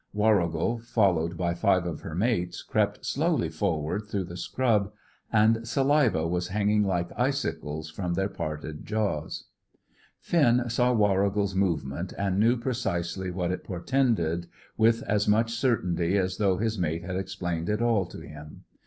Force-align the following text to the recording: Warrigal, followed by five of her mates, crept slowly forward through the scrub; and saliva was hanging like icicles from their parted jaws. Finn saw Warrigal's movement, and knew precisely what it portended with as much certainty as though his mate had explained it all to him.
Warrigal, 0.13 0.79
followed 0.79 1.37
by 1.37 1.53
five 1.53 1.85
of 1.85 2.01
her 2.01 2.15
mates, 2.15 2.63
crept 2.63 3.05
slowly 3.05 3.49
forward 3.49 4.07
through 4.07 4.23
the 4.23 4.35
scrub; 4.35 4.91
and 5.31 5.67
saliva 5.67 6.25
was 6.25 6.47
hanging 6.47 6.81
like 6.81 7.11
icicles 7.15 7.91
from 7.91 8.15
their 8.15 8.27
parted 8.27 8.83
jaws. 8.83 9.45
Finn 10.19 10.67
saw 10.71 10.91
Warrigal's 10.91 11.53
movement, 11.53 12.13
and 12.17 12.39
knew 12.39 12.57
precisely 12.57 13.29
what 13.29 13.51
it 13.51 13.63
portended 13.63 14.47
with 14.75 15.03
as 15.03 15.27
much 15.27 15.51
certainty 15.51 16.17
as 16.17 16.37
though 16.37 16.57
his 16.57 16.79
mate 16.79 17.03
had 17.03 17.15
explained 17.15 17.69
it 17.69 17.79
all 17.79 18.07
to 18.07 18.21
him. 18.21 18.63